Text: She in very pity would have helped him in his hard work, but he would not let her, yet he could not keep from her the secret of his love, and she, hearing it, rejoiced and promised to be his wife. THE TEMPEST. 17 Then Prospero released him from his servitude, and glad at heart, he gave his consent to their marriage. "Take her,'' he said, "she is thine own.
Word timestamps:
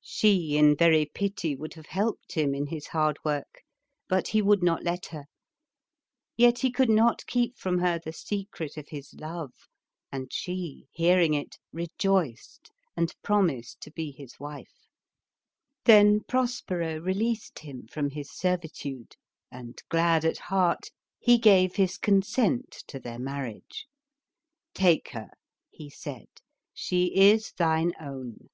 She 0.00 0.56
in 0.56 0.74
very 0.74 1.04
pity 1.12 1.54
would 1.54 1.74
have 1.74 1.84
helped 1.88 2.32
him 2.32 2.54
in 2.54 2.68
his 2.68 2.86
hard 2.86 3.18
work, 3.22 3.60
but 4.08 4.28
he 4.28 4.40
would 4.40 4.62
not 4.62 4.82
let 4.82 5.04
her, 5.08 5.26
yet 6.34 6.60
he 6.60 6.70
could 6.70 6.88
not 6.88 7.26
keep 7.26 7.58
from 7.58 7.76
her 7.80 7.98
the 8.02 8.14
secret 8.14 8.78
of 8.78 8.88
his 8.88 9.12
love, 9.12 9.52
and 10.10 10.32
she, 10.32 10.88
hearing 10.92 11.34
it, 11.34 11.58
rejoiced 11.74 12.70
and 12.96 13.14
promised 13.22 13.82
to 13.82 13.90
be 13.90 14.10
his 14.10 14.40
wife. 14.40 14.88
THE 15.84 15.92
TEMPEST. 15.92 16.12
17 16.12 16.12
Then 16.16 16.20
Prospero 16.26 16.98
released 17.00 17.58
him 17.58 17.86
from 17.88 18.08
his 18.08 18.32
servitude, 18.34 19.16
and 19.52 19.78
glad 19.90 20.24
at 20.24 20.38
heart, 20.38 20.88
he 21.18 21.36
gave 21.36 21.76
his 21.76 21.98
consent 21.98 22.82
to 22.86 22.98
their 22.98 23.18
marriage. 23.18 23.86
"Take 24.72 25.10
her,'' 25.10 25.36
he 25.70 25.90
said, 25.90 26.28
"she 26.72 27.14
is 27.14 27.52
thine 27.52 27.92
own. 28.00 28.48